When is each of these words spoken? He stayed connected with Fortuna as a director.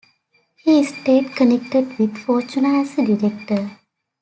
He 0.55 0.83
stayed 0.83 1.35
connected 1.35 1.99
with 1.99 2.17
Fortuna 2.17 2.81
as 2.81 2.97
a 2.97 3.05
director. 3.05 3.77